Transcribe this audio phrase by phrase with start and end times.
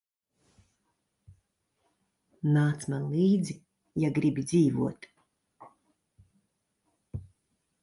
[2.55, 3.57] Nāc man līdzi,
[4.05, 5.09] ja gribi dzīvot.